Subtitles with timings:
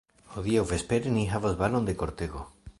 [0.37, 2.47] Hodiaŭ vespere ni havos balon de kortego!